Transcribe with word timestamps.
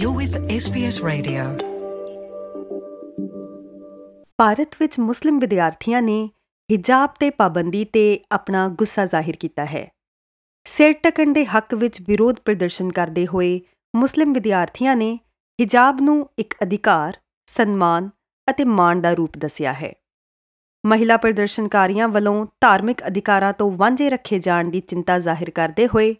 You're 0.00 0.16
with 0.16 0.36
SBS 0.52 0.96
Radio. 1.04 1.42
Bharat 4.38 4.76
ਵਿੱਚ 4.80 4.98
ਮੁਸਲਿਮ 5.00 5.38
ਵਿਦਿਆਰਥੀਆਂ 5.38 6.00
ਨੇ 6.02 6.14
ਹਿਜਾਬ 6.70 7.10
ਤੇ 7.20 7.30
ਪਾਬੰਦੀ 7.30 7.84
ਤੇ 7.84 8.04
ਆਪਣਾ 8.32 8.66
ਗੁੱਸਾ 8.68 9.04
ਜ਼ਾਹਿਰ 9.06 9.36
ਕੀਤਾ 9.36 9.64
ਹੈ 9.64 9.86
ਸਿਰ 10.66 10.92
ਟਕਣ 10.92 11.32
ਦੇ 11.32 11.44
ਹੱਕ 11.46 11.74
ਵਿੱਚ 11.74 12.00
ਵਿਰੋਧ 12.02 12.36
ਪ੍ਰਦਰਸ਼ਨ 12.44 12.92
ਕਰਦੇ 12.92 13.26
ਹੋਏ 13.26 13.60
ਮੁਸਲਿਮ 13.94 14.32
ਵਿਦਿਆਰਥੀਆਂ 14.32 14.96
ਨੇ 14.96 15.12
ਹਿਜਾਬ 15.58 16.00
ਨੂੰ 16.00 16.28
ਇੱਕ 16.38 16.54
ਅਧਿਕਾਰ, 16.62 17.16
ਸਨਮਾਨ 17.48 18.08
ਅਤੇ 18.48 18.64
ਮਾਣ 18.64 19.00
ਦਾ 19.00 19.12
ਰੂਪ 19.12 19.38
ਦੱਸਿਆ 19.38 19.72
ਹੈ 19.72 19.92
ਮਹਿਲਾ 20.84 21.16
ਪ੍ਰਦਰਸ਼ਨਕਾਰੀਆਂ 21.16 22.08
ਵੱਲੋਂ 22.08 22.46
ਧਾਰਮਿਕ 22.60 23.06
ਅਧਿਕਾਰਾਂ 23.06 23.52
ਤੋਂ 23.52 23.70
ਵਾਂਝੇ 23.70 24.10
ਰੱਖੇ 24.10 24.38
ਜਾਣ 24.38 24.70
ਦੀ 24.70 24.80
ਚਿੰਤਾ 24.80 25.18
ਜ਼ਾਹਿਰ 25.18 25.50
ਕਰਦੇ 25.50 25.86
ਹੋਏ 25.86 26.14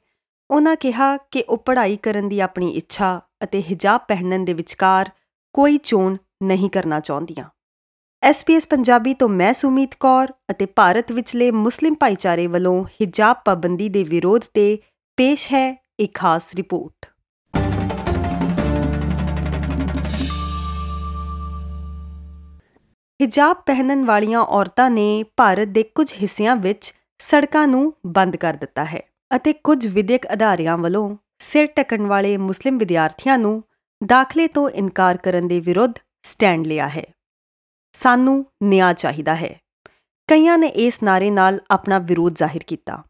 ਉਹਨਾਂ 0.51 0.77
ਕਿਹਾ 0.77 1.17
ਕਿ 1.17 1.45
ਉਹ 1.49 1.59
ਪੜ੍ਹਾਈ 1.59 1.97
ਕਰਨ 1.97 2.29
ਦੀ 2.29 2.41
ਆਪਣੀ 2.41 2.71
ਇੱਛਾ 2.71 3.21
ਅਤੇ 3.45 3.63
ਹਿਜਾਬ 3.63 4.01
ਪਹਿਨਣ 4.09 4.45
ਦੇ 4.45 4.53
ਵਿਚਕਾਰ 4.53 5.11
ਕੋਈ 5.53 5.79
ਚੋਣ 5.79 6.17
ਨਹੀਂ 6.43 6.71
ਕਰਨਾ 6.71 7.01
ਚਾਹੁੰਦੀਆਂ। 7.01 7.45
ਐਸਪੀਐਸ 8.23 8.67
ਪੰਜਾਬੀ 8.67 9.15
ਤੋਂ 9.15 9.29
ਮੈਂ 9.29 9.53
ਸੁਮੀਤ 9.53 9.95
ਕੌਰ 10.01 10.33
ਅਤੇ 10.51 10.67
ਭਾਰਤ 10.67 11.13
ਵਿਚਲੇ 11.13 11.51
ਮੁਸਲਿਮ 11.51 11.95
ਭਾਈਚਾਰੇ 11.95 12.47
ਵੱਲੋਂ 12.47 12.85
ਹਿਜਾਬ 12.85 13.37
ਪਾਬੰਦੀ 13.45 13.89
ਦੇ 13.89 14.05
ਵਿਰੋਧ 14.05 14.41
ਤੇ 14.55 14.79
ਪੇਸ਼ 15.17 15.53
ਹੈ 15.53 15.85
ਇੱਕ 16.01 16.15
ਖਾਸ 16.15 16.55
ਰਿਪੋਰਟ। 16.55 17.07
ਹਿਜਾਬ 23.23 23.57
ਪਹਿਨਣ 23.67 24.05
ਵਾਲੀਆਂ 24.05 24.41
ਔਰਤਾਂ 24.41 24.91
ਨੇ 24.91 25.25
ਭਾਰਤ 25.37 25.69
ਦੇ 25.69 25.83
ਕੁਝ 25.83 26.15
ਹਿੱਸਿਆਂ 26.15 26.57
ਵਿੱਚ 26.57 26.95
ਸੜਕਾਂ 27.19 27.69
ਨੂੰ 27.69 27.95
ਬੰਦ 28.07 28.37
ਕਰ 28.37 28.55
ਦਿੱਤਾ 28.55 28.85
ਹੈ। 28.85 29.10
ਅਤੇ 29.37 29.53
ਕੁਝ 29.53 29.87
ਵਿਦਿਅਕ 29.87 30.33
ਅਦਾਰਿਆਂ 30.33 30.79
ਵੱਲੋਂ 30.79 31.17
ਸਿਰ 31.39 31.67
ਟਕਣ 31.67 32.07
ਵਾਲੇ 32.07 32.37
ਮੁਸਲਿਮ 32.37 32.79
ਵਿਦਿਆਰਥੀਆਂ 32.79 33.39
ਨੂੰ 33.39 33.65
ਦਾਖਲੇ 34.07 34.49
ਤੋਂ 34.49 34.71
ਇਨਕਾਰ 34.71 35.17
ਕਰਨ 35.17 35.49
ਦੇ 35.49 35.61
ਵਿਰੁੱਧ 35.61 35.93
ਸਟੈਂਡ 36.23 36.67
ਲਿਆ 36.67 36.89
ਹੈ। 36.89 37.07
ਸਾਨੂੰ 37.93 38.47
ਨਿਆਂ 38.63 38.95
ਚਾਹੀਦਾ 38.95 39.35
ਹੈ। 39.35 39.61
ਕਈਆਂ 40.27 40.59
ਨੇ 40.59 40.67
ਇਸ 40.67 41.03
ਨਾਰੇ 41.03 41.31
ਨਾਲ 41.31 41.61
ਆਪਣਾ 41.71 41.99
ਵਿਰੋਧ 41.99 42.35
ਜ਼ਾਹਿਰ 42.35 42.63
ਕੀਤਾ। 42.63 43.03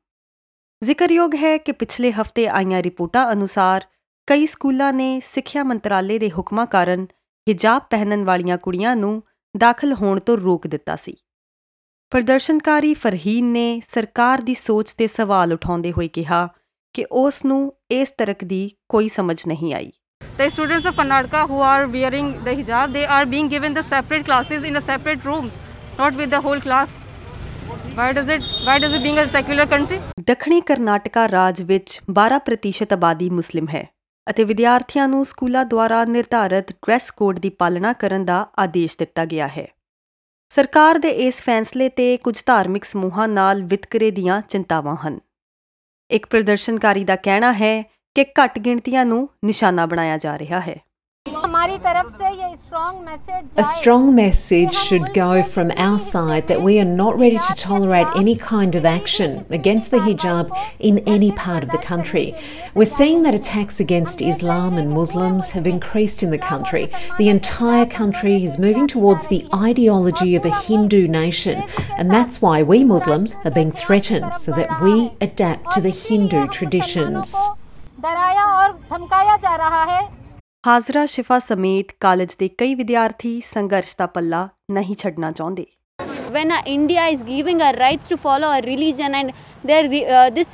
ਜ਼ਿਕਰਯੋਗ 0.85 1.35
ਹੈ 1.35 1.59
ਕਿ 1.59 1.73
ਪਿਛਲੇ 1.73 2.13
ਹਫ਼ਤੇ 2.13 2.49
ਆਈਆਂ 2.49 2.83
ਰਿਪੋਰਟਾਂ 2.83 3.33
ਅਨੁਸਾਰ 3.33 3.85
ਕਈ 4.27 4.47
ਸਕੂਲਾਂ 4.47 4.93
ਨੇ 4.93 5.21
ਸਿੱਖਿਆ 5.21 5.65
ਮੰਤਰਾਲੇ 5.65 6.19
ਦੇ 6.19 6.31
ਹੁਕਮਾਂ 6.31 6.67
ਕਾਰਨ 6.67 7.07
ਹਿਜਾਬ 7.49 7.83
ਪਹਿਨਣ 7.91 8.25
ਵਾਲੀਆਂ 8.25 8.59
ਕੁੜੀਆਂ 8.59 8.97
ਨੂੰ 8.97 9.23
ਦਾਖਲ 9.57 9.93
ਹੋਣ 9.93 10.21
ਤੋਂ 10.21 10.39
ਰੋਕ 10.39 10.67
ਦਿੱਤਾ 10.67 10.97
ਸੀ। 10.97 11.15
ਪ੍ਰਦਰਸ਼ਨਕਾਰੀ 12.13 12.93
ਫਰਹੀਨ 12.95 13.53
ਨੇ 13.53 13.81
ਸਰਕਾਰ 13.89 14.41
ਦੀ 14.41 14.55
ਸੋਚ 14.55 14.93
ਤੇ 14.99 15.07
ਸਵਾਲ 15.07 15.53
ਉਠਾਉਂਦੇ 15.53 15.93
ਹੋਏ 15.93 16.09
ਕਿਹਾ 16.09 16.49
ਕਿ 16.95 17.05
ਉਸ 17.11 17.45
ਨੂੰ 17.45 17.61
ਇਸ 17.91 18.11
ਤਰਕ 18.19 18.43
ਦੀ 18.45 18.71
ਕੋਈ 18.89 19.09
ਸਮਝ 19.09 19.37
ਨਹੀਂ 19.49 19.75
ਆਈ 19.75 19.91
The 20.41 20.49
students 20.49 20.89
of 20.91 20.97
Karnataka 20.99 21.43
who 21.49 21.61
are 21.67 21.87
wearing 21.89 22.29
the 22.45 22.57
hijab, 22.57 22.93
they 22.93 23.05
are 23.15 23.23
being 23.31 23.53
given 23.55 23.79
the 23.79 23.87
separate 23.87 24.27
classes 24.29 24.69
in 24.71 24.81
a 24.81 24.83
separate 24.83 25.31
rooms, 25.31 25.63
not 25.99 26.21
with 26.21 26.35
the 26.35 26.43
whole 26.47 26.67
class. 26.67 26.99
Why 27.97 28.11
does 28.13 28.37
it? 28.37 28.53
Why 28.67 28.79
does 28.81 28.95
it 28.95 29.03
being 29.03 29.19
a 29.19 29.31
secular 29.31 29.71
country? 29.71 30.03
ਦੱਖਣੀ 30.27 30.61
ਕਰਨਾਟਕਾ 30.67 31.29
ਰਾਜ 31.29 31.63
ਵਿੱਚ 31.65 32.01
12% 32.21 32.93
ਆਬਾਦੀ 32.93 33.31
ਮੁਸਲਿਮ 33.31 33.69
ਹੈ 33.69 33.89
ਅਤੇ 34.27 34.45
ਵਿਦਿਆਰਥੀਆਂ 34.45 35.09
ਨੂੰ 35.09 35.25
ਸਕੂਲਾਂ 35.25 35.65
ਦੁਆਰਾ 35.67 36.05
ਨਿਰਧਾਰਤ 36.07 36.73
ਡਰੈਸ 36.73 37.11
ਕੋਡ 37.11 37.39
ਦੀ 37.39 37.51
ਪਾਲਣਾ 37.59 37.93
ਕਰਨ 37.99 38.25
ਦਾ 38.25 38.47
ਆਦੇਸ਼ 38.59 38.99
ਦਿੱਤਾ 38.99 39.25
ਗਿਆ 39.25 39.49
ਹੈ 39.49 39.67
ਸਰਕਾਰ 40.51 40.99
ਦੇ 40.99 41.09
ਇਸ 41.09 41.43
ਫੈਸਲੇ 41.43 41.89
ਤੇ 41.89 42.17
ਕੁਝ 42.17 42.43
ਧਾਰਮਿਕ 42.47 42.85
ਸਮੂਹਾਂ 42.85 43.29
ਨਾਲ 43.29 43.63
ਵਿਤਕਰੇ 43.63 44.11
ਦੀਆਂ 44.11 44.43
ਚਿੰਤਾਵਾਂ 44.49 44.97
ਹਨ। 44.97 45.19
ਇੱਕ 46.11 46.27
ਪ੍ਰਦਰਸ਼ਨਕਾਰੀ 46.27 47.05
ਦਾ 47.05 47.17
ਕਹਿਣਾ 47.17 47.53
ਹੈ 47.53 47.83
ਕਿ 48.15 48.25
ਘੱਟ 48.25 48.59
ਗਿਣਤੀਆਂ 48.59 49.05
ਨੂੰ 49.07 49.29
ਨਿਸ਼ਾਨਾ 49.45 49.87
ਬਣਾਇਆ 49.87 50.19
ਜਾ 50.19 50.39
ਰਿਹਾ 50.39 50.61
ਹੈ। 50.61 50.77
A 53.57 53.65
strong 53.65 54.15
message 54.15 54.75
should 54.75 55.13
go 55.13 55.43
from 55.43 55.71
our 55.77 55.99
side 55.99 56.49
that 56.49 56.63
we 56.63 56.81
are 56.81 56.85
not 56.85 57.19
ready 57.19 57.37
to 57.37 57.55
tolerate 57.55 58.07
any 58.17 58.37
kind 58.37 58.75
of 58.75 58.87
action 58.87 59.45
against 59.51 59.91
the 59.91 59.99
hijab 59.99 60.51
in 60.79 61.01
any 61.01 61.31
part 61.33 61.63
of 61.63 61.71
the 61.71 61.79
country. 61.79 62.35
We're 62.75 62.87
seeing 62.87 63.23
that 63.25 63.35
attacks 63.35 63.81
against 63.81 64.23
Islam 64.23 64.79
and 64.79 64.91
Muslims 64.91 65.51
have 65.51 65.67
increased 65.67 66.23
in 66.23 66.31
the 66.31 66.39
country. 66.39 66.91
The 67.19 67.29
entire 67.29 67.85
country 67.85 68.43
is 68.43 68.59
moving 68.59 68.87
towards 68.87 69.29
the 69.29 69.47
ideology 69.55 70.37
of 70.37 70.47
a 70.47 70.59
Hindu 70.63 71.07
nation, 71.07 71.63
and 71.99 72.11
that's 72.11 72.41
why 72.41 72.63
we 72.63 72.83
Muslims 72.83 73.37
are 73.45 73.51
being 73.51 73.73
threatened 73.73 74.35
so 74.37 74.53
that 74.53 74.81
we 74.81 75.13
adapt 75.21 75.73
to 75.73 75.83
the 75.83 75.91
Hindu 75.91 76.49
traditions. 76.49 77.37
ਹਾਜ਼ਰਾ 80.67 81.07
Shifa 81.07 81.39
ਸਮੇਤ 81.39 81.93
college 82.01 82.35
ਦੇ 82.39 82.49
ਕਈ 82.49 82.75
ਵਿਦਿਆਰਥੀ 82.75 83.41
ਸੰਘਰਸ਼ 83.45 83.95
ਦਾ 83.99 84.07
ਪੱਲਾ 84.07 84.49
ਨਹੀਂ 84.71 84.95
ਛੱਡਣਾ 84.95 85.31
ਚਾਹੁੰਦੇ 85.33 85.67
when 86.35 86.51
uh, 86.55 86.59
India 86.73 87.05
is 87.13 87.23
giving 87.29 87.63
our 87.67 87.77
rights 87.77 88.11
to 88.11 88.17
follow 88.25 88.49
our 88.49 88.65
religion 88.67 89.15
and 89.21 89.31
their 89.71 89.87
uh, 90.17 90.27
this 90.35 90.51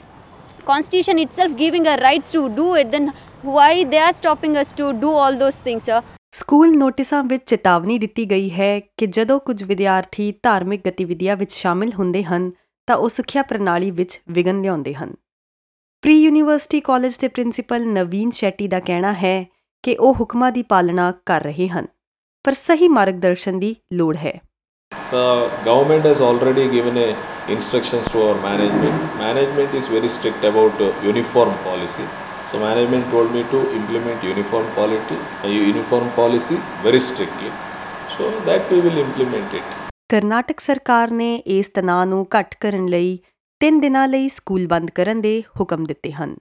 constitution 0.69 1.19
itself 1.23 1.57
giving 1.59 1.89
our 1.93 1.99
rights 2.05 2.33
to 2.37 2.43
do 2.59 2.69
it, 2.83 2.93
then 2.95 3.11
why 3.57 3.73
they 3.91 4.01
are 4.05 4.15
stopping 4.21 4.55
us 4.63 4.71
to 4.79 4.93
do 5.03 5.11
all 5.23 5.41
those 5.43 5.59
things, 5.67 5.89
sir? 5.91 6.01
School 6.31 6.77
ਨੋਟਿਸਾਂ 6.79 7.23
ਵਿੱਚ 7.25 7.45
ਚੇਤਾਵਨੀ 7.47 7.99
ਦਿੱਤੀ 7.99 8.31
ਗਈ 8.31 8.51
ਹੈ 8.51 8.81
ਕਿ 8.97 9.07
ਜਦੋਂ 9.07 9.41
ਕੁਝ 9.41 9.63
ਵਿਦਿਆਰਥੀ 9.63 10.33
ਧਾਰਮਿਕ 10.43 10.89
ਗਤੀਵਿਧੀਆਂ 10.89 11.37
ਵਿੱਚ 11.37 11.53
ਸ਼ਾਮਿਲ 11.53 11.93
ਹੁੰਦੇ 11.99 12.25
ਹਨ 12.25 12.51
ਤਾਂ 12.87 12.97
ਉਹ 12.97 13.09
ਸਿੱਖਿਆ 13.09 13.43
ਪ੍ਰਣਾਲੀ 13.43 13.91
ਵਿੱਚ 13.91 14.21
ਵਿਗਨ 14.29 14.61
ਲਿਆਉਂਦੇ 14.63 14.95
ਹਨ। 14.95 15.15
ਪ੍ਰੀ 16.03 16.17
ਯੂਨੀਵਰਸਿਟੀ 16.23 16.81
ਕਾਲਜ 16.81 17.19
ਦੇ 17.19 17.29
ਪ੍ਰਿੰਸੀਪਲ 17.29 17.87
ਨਵੀਨ 17.87 18.31
ਸ਼ੈਟੀ 18.31 18.69
ਦਾ 18.69 18.81
ਕਹਿਣਾ 18.81 19.13
ਹੈ 19.13 19.37
ਕਿ 19.85 19.97
ਉਹ 20.01 20.15
ਹੁਕਮਾਂ 20.15 20.51
ਦੀ 20.53 20.63
ਪਾਲਣਾ 20.63 21.13
ਕਰ 21.27 21.43
ਰਹੇ 21.43 21.69
ਹਨ 21.69 21.87
ਪਰ 22.45 22.53
ਸਹੀ 22.53 22.89
ਮਾਰਗਦਰਸ਼ਨ 22.89 23.59
ਦੀ 23.59 23.75
ਲੋੜ 23.93 24.17
ਹੈ 24.17 24.39
So 24.93 25.51
government 25.65 26.05
has 26.05 26.21
already 26.21 26.63
given 26.69 26.97
a 26.97 27.09
instructions 27.49 28.09
to 28.09 28.23
our 28.23 28.37
management. 28.43 29.03
Management 29.19 29.75
is 29.75 29.89
very 29.89 30.09
strict 30.09 30.45
about 30.45 30.81
uh, 30.81 30.89
uniform 31.03 31.53
policy. 31.65 32.07
So 32.49 32.61
management 32.61 33.11
told 33.11 33.33
me 33.33 33.43
to 33.45 33.61
implement 33.73 34.25
uniform 34.25 34.67
policy, 34.75 35.19
uh, 35.45 35.49
uniform 35.49 36.11
policy 36.13 36.59
very 36.83 37.01
strictly. 37.01 37.51
So 38.11 38.31
that 38.43 38.71
we 38.71 38.81
will 38.81 38.99
implement 38.99 39.55
it. 39.55 39.75
Karnataka 40.09 40.61
ਸਰਕਾਰ 40.61 41.11
ਨੇ 41.11 41.35
ਇਸ 41.37 41.69
ਤਣਾਅ 41.69 42.05
ਨੂੰ 42.05 42.27
ਘੱਟ 42.39 42.55
ਕਰਨ 42.61 42.87
ਲਈ 42.89 43.19
3 43.61 43.81
ਦਿਨਾਂ 43.81 44.07
ਲਈ 44.09 44.29
ਸਕੂਲ 44.29 44.67
ਬੰਦ 44.67 44.91
ਕਰਨ 44.91 45.21
ਦੇ 45.21 45.43
ਹੁਕਮ 45.61 45.85
ਦਿੱਤੇ 45.85 46.13
ਹਨ 46.13 46.37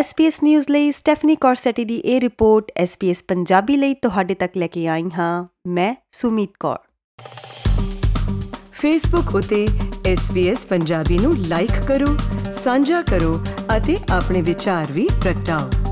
SBS 0.00 0.32
ਨਿਊਜ਼ 0.42 0.66
ਲਈ 0.70 0.92
ਸਟੈਫਨੀ 0.92 1.36
ਕੌਰਸੈਟੀ 1.36 1.84
ਦੀ 1.84 1.96
ਇਹ 1.96 2.20
ਰਿਪੋਰਟ 2.20 2.72
SBS 2.82 3.14
ਪੰਜਾਬੀ 3.28 3.76
ਲਈ 3.76 3.94
ਤੁਹਾਡੇ 3.94 4.34
ਤੱਕ 4.34 4.56
ਲੈ 4.56 4.66
ਕੇ 4.66 4.86
ਆਈ 4.88 5.04
ਹਾਂ। 5.18 5.46
ਮੈਂ 5.66 5.94
ਸੁਮੀਤ 6.12 6.50
ਕੌਰ। 6.60 6.78
ਫੇਸਬੁੱਕ 8.72 9.34
ਉਤੇ 9.34 9.68
SBS 10.12 10.56
ਪੰਜਾਬੀ 10.68 11.18
ਨੂੰ 11.18 11.36
ਲਾਈਕ 11.38 11.72
ਕਰੋ, 11.88 12.16
ਸਾਂਝਾ 12.52 13.02
ਕਰੋ 13.02 13.40
ਅਤੇ 13.76 13.96
ਆਪਣੇ 14.10 14.42
ਵਿਚਾਰ 14.42 14.92
ਵੀ 14.92 15.08
ਪ੍ਰਗਟਾਓ। 15.22 15.85